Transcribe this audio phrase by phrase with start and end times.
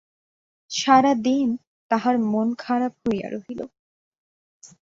[0.71, 1.49] সারাদিন
[1.91, 3.61] তাহার মন খারাপ হইয়া রহিল।